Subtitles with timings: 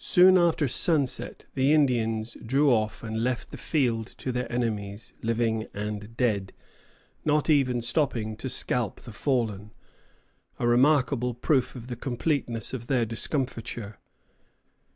[0.00, 5.68] Soon after sunset the Indians drew off and left the field to their enemies, living
[5.72, 6.52] and dead,
[7.24, 9.70] not even stopping to scalp the fallen,
[10.58, 14.00] a remarkable proof of the completeness of their discomfiture.